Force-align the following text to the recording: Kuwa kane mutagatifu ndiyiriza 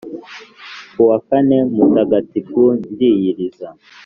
Kuwa 0.95 1.17
kane 1.27 1.57
mutagatifu 1.75 2.63
ndiyiriza 2.93 3.67